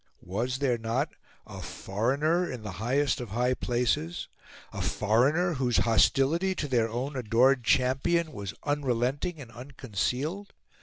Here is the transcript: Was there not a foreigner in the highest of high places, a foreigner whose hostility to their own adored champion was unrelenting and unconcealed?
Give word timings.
Was 0.23 0.57
there 0.57 0.79
not 0.79 1.09
a 1.45 1.61
foreigner 1.61 2.51
in 2.51 2.63
the 2.63 2.71
highest 2.81 3.21
of 3.21 3.29
high 3.29 3.53
places, 3.53 4.29
a 4.73 4.81
foreigner 4.81 5.53
whose 5.53 5.77
hostility 5.85 6.55
to 6.55 6.67
their 6.67 6.89
own 6.89 7.15
adored 7.15 7.63
champion 7.63 8.31
was 8.31 8.55
unrelenting 8.63 9.39
and 9.39 9.51
unconcealed? 9.51 10.53